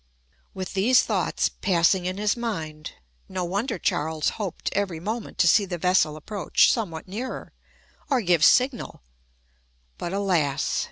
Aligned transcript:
With 0.55 0.73
these 0.73 1.03
thoughts 1.03 1.47
passing 1.47 2.07
in 2.07 2.17
his 2.17 2.35
mind, 2.35 2.93
no 3.29 3.43
wonder 3.45 3.77
Charles 3.77 4.29
hoped 4.29 4.69
every 4.73 4.99
moment 4.99 5.37
to 5.37 5.47
see 5.47 5.63
the 5.63 5.77
vessel 5.77 6.15
approach 6.17 6.71
somewhat 6.71 7.07
nearer, 7.07 7.53
or 8.09 8.21
give 8.21 8.43
signal: 8.43 9.03
but, 9.99 10.11
alas! 10.11 10.65